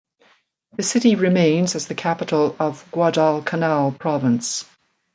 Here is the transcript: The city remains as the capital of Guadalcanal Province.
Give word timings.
The 0.77 0.81
city 0.81 1.13
remains 1.13 1.75
as 1.75 1.85
the 1.85 1.93
capital 1.93 2.55
of 2.59 2.83
Guadalcanal 2.91 3.91
Province. 3.91 4.65